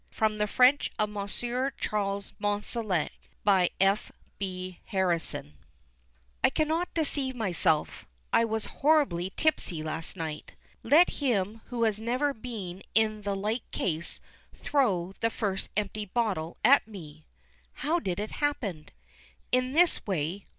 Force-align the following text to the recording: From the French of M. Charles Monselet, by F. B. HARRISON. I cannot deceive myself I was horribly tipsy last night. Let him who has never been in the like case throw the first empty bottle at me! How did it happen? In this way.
From 0.09 0.39
the 0.39 0.47
French 0.47 0.89
of 0.97 1.15
M. 1.15 1.69
Charles 1.79 2.33
Monselet, 2.39 3.11
by 3.43 3.69
F. 3.79 4.11
B. 4.39 4.79
HARRISON. 4.85 5.53
I 6.43 6.49
cannot 6.49 6.91
deceive 6.95 7.35
myself 7.35 8.07
I 8.33 8.43
was 8.43 8.65
horribly 8.81 9.31
tipsy 9.37 9.83
last 9.83 10.17
night. 10.17 10.55
Let 10.81 11.11
him 11.21 11.61
who 11.65 11.83
has 11.83 12.01
never 12.01 12.33
been 12.33 12.81
in 12.95 13.21
the 13.21 13.35
like 13.35 13.69
case 13.69 14.19
throw 14.55 15.13
the 15.19 15.29
first 15.29 15.69
empty 15.77 16.05
bottle 16.07 16.57
at 16.63 16.87
me! 16.87 17.27
How 17.85 17.99
did 17.99 18.19
it 18.19 18.31
happen? 18.41 18.89
In 19.51 19.73
this 19.73 20.03
way. 20.07 20.47